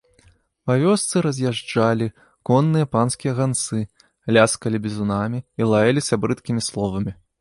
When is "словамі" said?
6.71-7.11